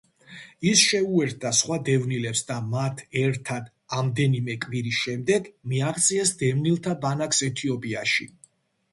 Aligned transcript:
ის 0.67 0.83
შეუერთდა 0.91 1.49
სხვა 1.57 1.75
დევნილებს 1.89 2.39
და 2.51 2.55
მათ 2.69 3.03
ერთად, 3.23 3.67
ამდენიმე 3.97 4.55
კვირის 4.63 5.01
შემდეგ, 5.01 5.51
მიაღწიეს 5.73 6.33
დევნილთა 6.41 6.95
ბანაკს 7.05 7.43
ეთიოპიაში. 7.49 8.27